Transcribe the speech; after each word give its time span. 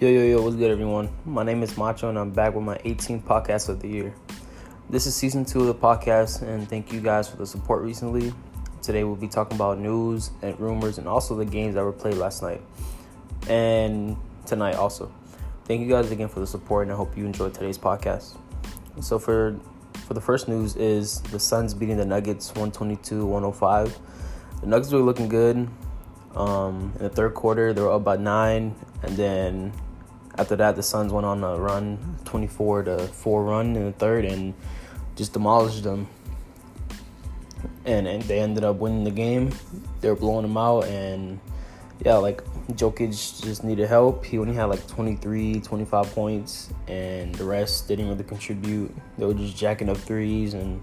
Yo, 0.00 0.08
yo, 0.08 0.22
yo, 0.22 0.40
what's 0.40 0.56
good, 0.56 0.70
everyone? 0.70 1.10
My 1.26 1.42
name 1.42 1.62
is 1.62 1.76
Macho, 1.76 2.08
and 2.08 2.18
I'm 2.18 2.30
back 2.30 2.54
with 2.54 2.64
my 2.64 2.78
18th 2.78 3.22
podcast 3.22 3.68
of 3.68 3.82
the 3.82 3.88
year. 3.88 4.14
This 4.88 5.06
is 5.06 5.14
season 5.14 5.44
two 5.44 5.60
of 5.60 5.66
the 5.66 5.74
podcast, 5.74 6.40
and 6.40 6.66
thank 6.66 6.90
you 6.90 7.02
guys 7.02 7.28
for 7.28 7.36
the 7.36 7.46
support 7.46 7.82
recently. 7.82 8.32
Today, 8.80 9.04
we'll 9.04 9.14
be 9.14 9.28
talking 9.28 9.56
about 9.56 9.78
news 9.78 10.30
and 10.40 10.58
rumors, 10.58 10.96
and 10.96 11.06
also 11.06 11.36
the 11.36 11.44
games 11.44 11.74
that 11.74 11.84
were 11.84 11.92
played 11.92 12.14
last 12.14 12.42
night 12.42 12.62
and 13.46 14.16
tonight, 14.46 14.76
also. 14.76 15.12
Thank 15.66 15.82
you 15.82 15.88
guys 15.90 16.10
again 16.10 16.28
for 16.28 16.40
the 16.40 16.46
support, 16.46 16.84
and 16.84 16.92
I 16.92 16.96
hope 16.96 17.14
you 17.14 17.26
enjoyed 17.26 17.52
today's 17.52 17.76
podcast. 17.76 18.38
So, 19.02 19.18
for 19.18 19.60
for 20.06 20.14
the 20.14 20.22
first 20.22 20.48
news 20.48 20.76
is 20.76 21.20
the 21.24 21.38
Suns 21.38 21.74
beating 21.74 21.98
the 21.98 22.06
Nuggets 22.06 22.52
122-105. 22.52 23.98
The 24.62 24.66
Nuggets 24.66 24.92
were 24.92 25.00
looking 25.00 25.28
good. 25.28 25.68
Um, 26.34 26.94
in 26.96 27.02
the 27.02 27.10
third 27.10 27.34
quarter, 27.34 27.74
they 27.74 27.82
were 27.82 27.92
up 27.92 28.04
by 28.04 28.16
nine, 28.16 28.74
and 29.02 29.14
then 29.14 29.74
after 30.40 30.56
that, 30.56 30.74
the 30.74 30.82
Suns 30.82 31.12
went 31.12 31.26
on 31.26 31.44
a 31.44 31.58
run, 31.58 32.16
24 32.24 32.84
to 32.84 32.98
4 32.98 33.44
run 33.44 33.76
in 33.76 33.84
the 33.84 33.92
third, 33.92 34.24
and 34.24 34.54
just 35.14 35.34
demolished 35.34 35.82
them. 35.82 36.08
And, 37.84 38.08
and 38.08 38.22
they 38.22 38.40
ended 38.40 38.64
up 38.64 38.76
winning 38.76 39.04
the 39.04 39.10
game. 39.10 39.52
They 40.00 40.08
were 40.08 40.16
blowing 40.16 40.42
them 40.42 40.56
out, 40.56 40.84
and 40.86 41.38
yeah, 42.06 42.14
like 42.14 42.42
Jokic 42.72 43.42
just 43.42 43.64
needed 43.64 43.86
help. 43.86 44.24
He 44.24 44.38
only 44.38 44.54
had 44.54 44.64
like 44.64 44.86
23, 44.86 45.60
25 45.60 46.14
points, 46.14 46.72
and 46.88 47.34
the 47.34 47.44
rest 47.44 47.88
didn't 47.88 48.08
really 48.08 48.24
contribute. 48.24 48.94
They 49.18 49.26
were 49.26 49.34
just 49.34 49.58
jacking 49.58 49.90
up 49.90 49.98
threes, 49.98 50.54
and 50.54 50.80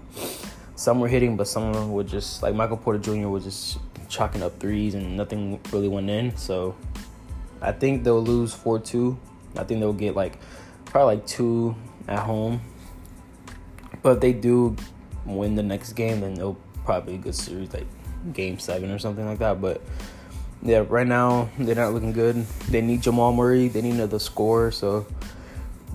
some 0.76 1.00
were 1.00 1.08
hitting, 1.08 1.36
but 1.36 1.48
some 1.48 1.90
were 1.90 2.04
just 2.04 2.44
like 2.44 2.54
Michael 2.54 2.76
Porter 2.76 3.00
Jr. 3.00 3.26
was 3.26 3.42
just 3.42 3.78
chalking 4.08 4.44
up 4.44 4.60
threes, 4.60 4.94
and 4.94 5.16
nothing 5.16 5.58
really 5.72 5.88
went 5.88 6.08
in. 6.08 6.36
So 6.36 6.76
I 7.60 7.72
think 7.72 8.04
they'll 8.04 8.22
lose 8.22 8.54
4 8.54 8.78
2 8.78 9.18
I 9.58 9.64
think 9.64 9.80
they'll 9.80 9.92
get 9.92 10.16
like 10.16 10.38
probably 10.86 11.16
like 11.16 11.26
two 11.26 11.74
at 12.06 12.20
home. 12.20 12.60
But 14.02 14.16
if 14.16 14.20
they 14.20 14.32
do 14.32 14.76
win 15.26 15.54
the 15.54 15.62
next 15.62 15.92
game, 15.92 16.20
then 16.20 16.34
they'll 16.34 16.58
probably 16.84 17.16
a 17.16 17.18
good 17.18 17.34
series 17.34 17.72
like 17.74 17.86
game 18.32 18.58
seven 18.58 18.90
or 18.90 18.98
something 18.98 19.26
like 19.26 19.38
that. 19.40 19.60
But 19.60 19.82
yeah, 20.62 20.84
right 20.88 21.06
now 21.06 21.48
they're 21.58 21.74
not 21.74 21.92
looking 21.92 22.12
good. 22.12 22.36
They 22.70 22.80
need 22.80 23.02
Jamal 23.02 23.32
Murray. 23.32 23.68
They 23.68 23.82
need 23.82 23.94
another 23.94 24.18
score. 24.18 24.70
So, 24.70 25.06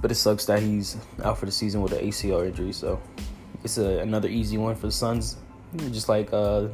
but 0.02 0.12
it 0.12 0.16
sucks 0.16 0.46
that 0.46 0.62
he's 0.62 0.98
out 1.24 1.38
for 1.38 1.46
the 1.46 1.52
season 1.52 1.82
with 1.82 1.94
an 1.94 2.06
ACL 2.06 2.46
injury. 2.46 2.74
So 2.74 3.02
it's 3.64 3.78
a, 3.78 4.00
another 4.00 4.28
easy 4.28 4.58
one 4.58 4.76
for 4.76 4.88
the 4.88 4.92
Suns. 4.92 5.38
Just 5.92 6.10
like 6.10 6.32
uh, 6.32 6.68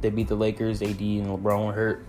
they 0.00 0.10
beat 0.10 0.28
the 0.28 0.34
Lakers, 0.34 0.82
AD 0.82 1.00
and 1.00 1.26
LeBron 1.26 1.66
were 1.66 1.72
hurt. 1.72 2.06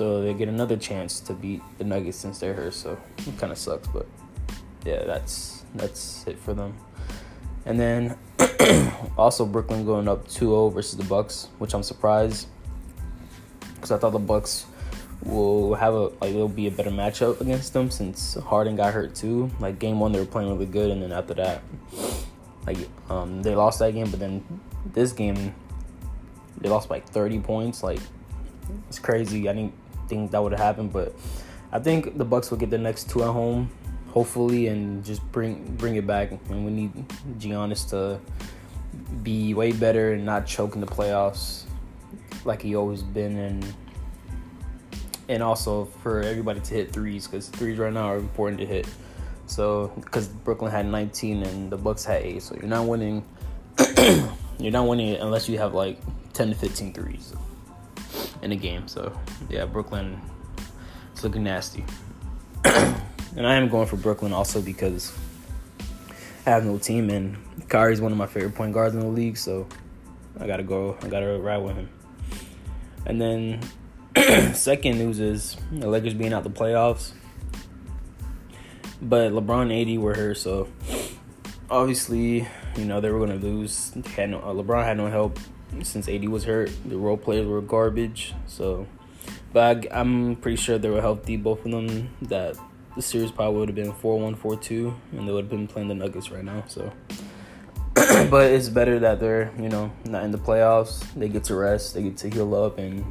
So 0.00 0.22
they 0.22 0.32
get 0.32 0.48
another 0.48 0.78
chance 0.78 1.20
to 1.20 1.34
beat 1.34 1.60
the 1.76 1.84
Nuggets 1.84 2.16
since 2.16 2.38
they're 2.38 2.54
hurt. 2.54 2.72
So 2.72 2.98
it 3.18 3.36
kind 3.36 3.52
of 3.52 3.58
sucks, 3.58 3.86
but 3.88 4.06
yeah, 4.82 5.04
that's 5.04 5.62
that's 5.74 6.26
it 6.26 6.38
for 6.38 6.54
them. 6.54 6.74
And 7.66 7.78
then 7.78 8.16
also 9.18 9.44
Brooklyn 9.44 9.84
going 9.84 10.08
up 10.08 10.26
2-0 10.26 10.72
versus 10.72 10.96
the 10.96 11.04
Bucks, 11.04 11.48
which 11.58 11.74
I'm 11.74 11.82
surprised 11.82 12.48
because 13.74 13.90
I 13.90 13.98
thought 13.98 14.12
the 14.12 14.18
Bucks 14.18 14.64
will 15.22 15.74
have 15.74 15.92
a 15.92 16.04
like 16.22 16.30
it'll 16.30 16.48
be 16.48 16.66
a 16.66 16.70
better 16.70 16.88
matchup 16.90 17.42
against 17.42 17.74
them 17.74 17.90
since 17.90 18.36
Harden 18.36 18.76
got 18.76 18.94
hurt 18.94 19.14
too. 19.14 19.50
Like 19.60 19.78
game 19.78 20.00
one 20.00 20.12
they 20.12 20.18
were 20.18 20.24
playing 20.24 20.48
really 20.48 20.64
good, 20.64 20.90
and 20.90 21.02
then 21.02 21.12
after 21.12 21.34
that, 21.34 21.62
like 22.66 22.78
um 23.10 23.42
they 23.42 23.54
lost 23.54 23.80
that 23.80 23.92
game, 23.92 24.10
but 24.10 24.18
then 24.18 24.42
this 24.94 25.12
game 25.12 25.54
they 26.56 26.70
lost 26.70 26.88
by 26.88 27.00
30 27.00 27.40
points. 27.40 27.82
Like 27.82 28.00
it's 28.88 28.98
crazy. 28.98 29.46
I 29.46 29.52
didn't 29.52 29.74
think 30.10 30.32
that 30.32 30.42
would 30.42 30.52
have 30.52 30.60
happened, 30.60 30.92
but 30.92 31.14
I 31.72 31.78
think 31.78 32.18
the 32.18 32.24
Bucks 32.24 32.50
will 32.50 32.58
get 32.58 32.68
the 32.68 32.78
next 32.78 33.08
two 33.08 33.22
at 33.22 33.30
home, 33.30 33.70
hopefully, 34.08 34.66
and 34.66 35.04
just 35.04 35.22
bring 35.30 35.64
bring 35.76 35.94
it 35.94 36.06
back. 36.06 36.32
And 36.32 36.66
we 36.66 36.72
need 36.72 36.92
Giannis 37.38 37.88
to 37.90 38.20
be 39.22 39.54
way 39.54 39.72
better 39.72 40.12
and 40.12 40.26
not 40.26 40.46
choke 40.46 40.74
in 40.74 40.80
the 40.80 40.86
playoffs 40.86 41.64
like 42.44 42.60
he 42.60 42.74
always 42.74 43.02
been, 43.02 43.38
and 43.38 43.74
and 45.28 45.42
also 45.42 45.84
for 46.02 46.20
everybody 46.22 46.60
to 46.60 46.74
hit 46.74 46.92
threes 46.92 47.26
because 47.26 47.48
threes 47.48 47.78
right 47.78 47.92
now 47.92 48.06
are 48.06 48.18
important 48.18 48.60
to 48.60 48.66
hit. 48.66 48.88
So 49.46 49.92
because 49.94 50.28
Brooklyn 50.28 50.70
had 50.70 50.86
19 50.86 51.42
and 51.42 51.70
the 51.70 51.76
Bucks 51.76 52.04
had 52.04 52.22
eight, 52.22 52.42
so 52.42 52.56
you're 52.56 52.64
not 52.64 52.86
winning. 52.86 53.24
you're 54.58 54.72
not 54.72 54.86
winning 54.86 55.14
unless 55.16 55.48
you 55.48 55.56
have 55.58 55.72
like 55.72 55.98
10 56.34 56.50
to 56.50 56.54
15 56.54 56.92
threes 56.92 57.32
in 58.42 58.52
a 58.52 58.56
game. 58.56 58.88
So 58.88 59.18
yeah, 59.48 59.64
Brooklyn 59.64 60.20
it's 61.12 61.24
looking 61.24 61.44
nasty. 61.44 61.84
and 62.64 63.46
I 63.46 63.56
am 63.56 63.68
going 63.68 63.86
for 63.86 63.96
Brooklyn 63.96 64.32
also 64.32 64.62
because 64.62 65.12
I 66.46 66.50
have 66.50 66.64
no 66.64 66.78
team 66.78 67.10
and 67.10 67.36
Kyrie's 67.68 68.00
one 68.00 68.12
of 68.12 68.18
my 68.18 68.26
favorite 68.26 68.54
point 68.54 68.72
guards 68.72 68.94
in 68.94 69.00
the 69.00 69.06
league, 69.06 69.36
so 69.36 69.66
I 70.38 70.46
gotta 70.46 70.62
go. 70.62 70.96
I 71.02 71.08
gotta 71.08 71.38
ride 71.38 71.58
with 71.58 71.76
him. 71.76 71.88
And 73.06 73.20
then 73.20 73.60
second 74.54 74.98
news 74.98 75.20
is 75.20 75.56
the 75.70 75.88
Lakers 75.88 76.14
being 76.14 76.32
out 76.32 76.42
the 76.44 76.50
playoffs. 76.50 77.12
But 79.02 79.32
LeBron 79.32 79.70
and 79.70 79.72
AD 79.72 79.98
were 79.98 80.14
here, 80.14 80.34
so 80.34 80.68
obviously, 81.70 82.46
you 82.76 82.84
know, 82.84 83.00
they 83.00 83.10
were 83.10 83.18
gonna 83.18 83.38
lose. 83.38 83.92
Had 84.14 84.30
no, 84.30 84.40
uh, 84.40 84.52
LeBron 84.52 84.84
had 84.84 84.96
no 84.96 85.08
help 85.08 85.38
since 85.82 86.08
AD 86.08 86.28
was 86.28 86.44
hurt, 86.44 86.70
the 86.84 86.96
role 86.96 87.16
players 87.16 87.46
were 87.46 87.60
garbage. 87.60 88.34
So, 88.46 88.86
but 89.52 89.86
I, 89.92 90.00
am 90.00 90.36
pretty 90.36 90.56
sure 90.56 90.78
they 90.78 90.90
were 90.90 91.00
healthy, 91.00 91.36
both 91.36 91.64
of 91.64 91.70
them. 91.70 92.10
That 92.22 92.56
the 92.96 93.02
series 93.02 93.30
probably 93.30 93.60
would 93.60 93.68
have 93.68 93.76
been 93.76 93.92
4-1, 93.92 94.36
4-2, 94.36 94.94
and 95.12 95.28
they 95.28 95.32
would 95.32 95.44
have 95.44 95.50
been 95.50 95.66
playing 95.66 95.88
the 95.88 95.94
Nuggets 95.94 96.30
right 96.30 96.44
now. 96.44 96.64
So, 96.66 96.92
but 97.94 98.50
it's 98.50 98.68
better 98.68 98.98
that 98.98 99.20
they're 99.20 99.52
you 99.58 99.68
know 99.68 99.92
not 100.04 100.24
in 100.24 100.30
the 100.30 100.38
playoffs. 100.38 101.04
They 101.14 101.28
get 101.28 101.44
to 101.44 101.54
rest, 101.54 101.94
they 101.94 102.02
get 102.02 102.16
to 102.18 102.30
heal 102.30 102.54
up, 102.54 102.78
and 102.78 103.04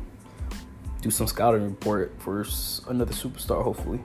do 1.01 1.09
some 1.09 1.27
scouting 1.27 1.63
report 1.63 2.13
for 2.19 2.45
another 2.87 3.13
superstar, 3.13 3.63
hopefully. 3.63 3.99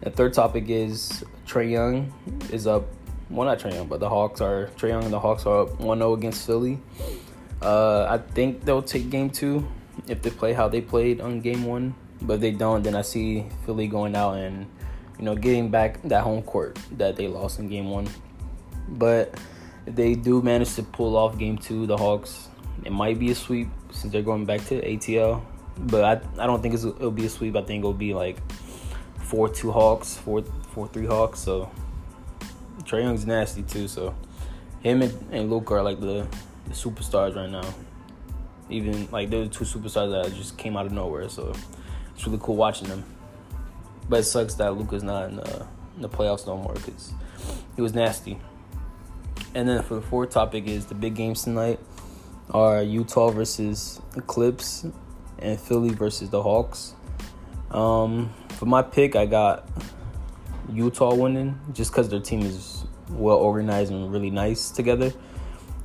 The 0.00 0.10
third 0.10 0.34
topic 0.34 0.68
is 0.68 1.24
Trae 1.46 1.70
Young 1.70 2.12
is 2.52 2.66
up 2.66 2.84
well 3.30 3.46
not 3.46 3.58
Trae 3.58 3.72
Young, 3.74 3.88
but 3.88 4.00
the 4.00 4.08
Hawks 4.08 4.40
are 4.40 4.70
Trae 4.76 4.90
Young 4.90 5.04
and 5.04 5.12
the 5.12 5.20
Hawks 5.20 5.46
are 5.46 5.62
up 5.62 5.78
1-0 5.78 6.14
against 6.14 6.46
Philly. 6.46 6.78
Uh, 7.60 8.06
I 8.08 8.18
think 8.18 8.64
they'll 8.64 8.82
take 8.82 9.10
game 9.10 9.30
two 9.30 9.66
if 10.08 10.22
they 10.22 10.30
play 10.30 10.52
how 10.52 10.68
they 10.68 10.80
played 10.80 11.20
on 11.20 11.40
game 11.40 11.64
one. 11.64 11.94
But 12.22 12.34
if 12.34 12.40
they 12.40 12.50
don't, 12.50 12.82
then 12.82 12.94
I 12.94 13.02
see 13.02 13.46
Philly 13.64 13.88
going 13.88 14.14
out 14.16 14.34
and 14.34 14.66
you 15.18 15.24
know 15.24 15.34
getting 15.34 15.70
back 15.70 16.02
that 16.02 16.22
home 16.22 16.42
court 16.42 16.78
that 16.92 17.16
they 17.16 17.28
lost 17.28 17.58
in 17.58 17.68
game 17.68 17.90
one. 17.90 18.08
But 18.88 19.34
if 19.86 19.94
they 19.94 20.14
do 20.14 20.42
manage 20.42 20.74
to 20.74 20.82
pull 20.82 21.16
off 21.16 21.38
game 21.38 21.58
two, 21.58 21.86
the 21.86 21.96
Hawks, 21.96 22.48
it 22.84 22.92
might 22.92 23.18
be 23.18 23.30
a 23.30 23.34
sweep 23.34 23.68
since 23.90 24.12
they're 24.12 24.22
going 24.22 24.44
back 24.44 24.64
to 24.66 24.80
ATL. 24.80 25.42
But 25.78 26.04
I, 26.04 26.42
I 26.42 26.46
don't 26.46 26.62
think 26.62 26.74
it'll 26.74 27.10
be 27.10 27.26
a 27.26 27.28
sweep. 27.28 27.56
I 27.56 27.62
think 27.62 27.80
it'll 27.80 27.92
be 27.92 28.14
like 28.14 28.38
four 29.18 29.48
two 29.48 29.72
Hawks, 29.72 30.16
four 30.16 30.42
four 30.42 30.88
three 30.88 31.06
Hawks. 31.06 31.40
So 31.40 31.70
Trae 32.86 33.02
Young's 33.02 33.26
nasty 33.26 33.62
too, 33.62 33.88
so 33.88 34.14
him 34.80 35.02
and, 35.02 35.28
and 35.32 35.50
Luka 35.50 35.74
are 35.74 35.82
like 35.82 36.00
the, 36.00 36.26
the 36.66 36.72
superstars 36.72 37.34
right 37.34 37.50
now. 37.50 37.68
Even 38.68 39.08
like 39.10 39.30
they're 39.30 39.44
the 39.44 39.50
two 39.50 39.64
superstars 39.64 40.10
that 40.10 40.34
just 40.34 40.56
came 40.56 40.76
out 40.76 40.86
of 40.86 40.92
nowhere, 40.92 41.28
so 41.28 41.52
it's 42.14 42.26
really 42.26 42.38
cool 42.42 42.56
watching 42.56 42.88
them. 42.88 43.04
But 44.08 44.20
it 44.20 44.24
sucks 44.24 44.54
that 44.54 44.76
Luka's 44.76 45.02
not 45.02 45.28
in 45.30 45.36
the, 45.36 45.66
in 45.96 46.02
the 46.02 46.08
playoffs 46.08 46.46
no 46.46 46.56
more 46.56 46.74
because 46.74 47.12
he 47.74 47.82
was 47.82 47.94
nasty. 47.94 48.38
And 49.54 49.68
then 49.68 49.82
for 49.82 49.94
the 49.94 50.02
fourth 50.02 50.30
topic 50.30 50.66
is 50.66 50.86
the 50.86 50.94
big 50.94 51.14
games 51.14 51.42
tonight 51.42 51.80
are 52.50 52.82
Utah 52.82 53.30
versus 53.30 54.00
Clips 54.26 54.86
and 55.38 55.58
Philly 55.58 55.90
versus 55.90 56.30
the 56.30 56.42
Hawks. 56.42 56.94
Um, 57.70 58.32
for 58.50 58.66
my 58.66 58.82
pick, 58.82 59.16
I 59.16 59.26
got 59.26 59.68
Utah 60.72 61.14
winning 61.14 61.58
just 61.72 61.90
because 61.90 62.08
their 62.08 62.20
team 62.20 62.42
is 62.42 62.84
well 63.10 63.36
organized 63.36 63.92
and 63.92 64.12
really 64.12 64.30
nice 64.30 64.70
together. 64.70 65.12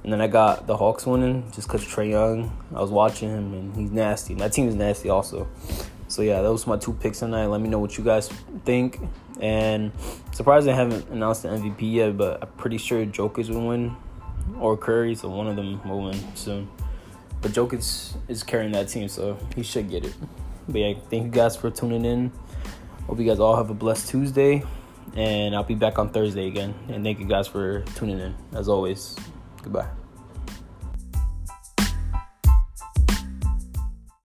And 0.04 0.12
then 0.12 0.22
I 0.22 0.28
got 0.28 0.66
the 0.66 0.75
Hawks 0.75 1.06
winning 1.06 1.51
just 1.51 1.68
because 1.68 1.86
Trae 1.86 2.10
Young. 2.10 2.51
I 2.75 2.81
was 2.81 2.89
watching 2.89 3.30
him 3.30 3.54
and 3.54 3.75
he's 3.75 3.92
nasty. 3.92 4.33
My 4.33 4.50
team 4.50 4.68
is 4.68 4.75
nasty 4.75 5.10
also. 5.10 5.48
So 6.07 6.24
yeah, 6.24 6.42
those 6.42 6.66
were 6.66 6.75
my 6.75 6.80
two 6.80 6.94
picks 6.94 7.19
tonight. 7.19 7.45
Let 7.45 7.62
me 7.62 7.69
know 7.69 7.80
what 7.80 7.98
you 7.98 8.04
guys 8.04 8.28
think. 8.66 9.00
And 9.39 9.92
surprised 10.33 10.68
they 10.68 10.74
haven't 10.74 11.07
announced 11.10 11.44
the 11.44 11.50
MVP 11.50 11.81
yet, 11.81 12.18
but 12.18 12.42
I'm 12.42 12.50
pretty 12.57 12.78
sure 12.78 13.06
Jokic 13.06 13.50
will 13.50 13.68
win 13.68 13.95
or 14.60 14.75
Curry, 14.75 15.16
so 15.16 15.30
one 15.30 15.48
of 15.48 15.56
them 15.56 15.81
will 15.88 16.04
win 16.04 16.36
soon. 16.36 16.69
But 17.42 17.51
Jokic 17.51 18.16
is 18.28 18.44
carrying 18.44 18.72
that 18.74 18.88
team, 18.88 19.07
so 19.07 19.38
he 19.56 19.63
should 19.63 19.89
get 19.89 20.06
it. 20.06 20.13
But 20.68 20.80
yeah, 20.80 20.94
thank 21.10 21.25
you 21.25 21.31
guys 21.31 21.56
for 21.56 21.72
tuning 21.72 22.06
in. 22.06 22.31
Hope 23.07 23.19
you 23.19 23.25
guys 23.25 23.39
all 23.39 23.56
have 23.56 23.69
a 23.69 23.74
blessed 23.74 24.09
Tuesday. 24.09 24.63
And 25.15 25.56
I'll 25.56 25.63
be 25.63 25.75
back 25.75 26.00
on 26.00 26.09
Thursday 26.09 26.48
again. 26.48 26.74
And 26.89 27.03
thank 27.03 27.19
you 27.19 27.25
guys 27.25 27.48
for 27.48 27.81
tuning 27.95 28.19
in. 28.19 28.36
As 28.53 28.69
always, 28.69 29.18
goodbye. 29.63 30.00